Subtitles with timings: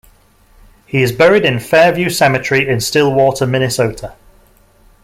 [0.87, 4.15] He is buried in Fairview Cemetery in Stillwater, Minnesota.